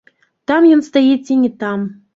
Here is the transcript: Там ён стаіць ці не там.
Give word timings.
Там 0.51 0.65
ён 0.77 0.81
стаіць 0.89 1.23
ці 1.29 1.41
не 1.45 1.57
там. 1.63 1.91